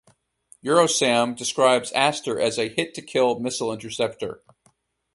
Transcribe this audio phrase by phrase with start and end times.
[0.65, 4.41] Eurosam describes Aster as a "hit-to-kill Missile Interceptor".